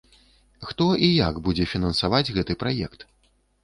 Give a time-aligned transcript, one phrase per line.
[0.69, 3.11] Хто і як будзе фінансаваць гэты праект?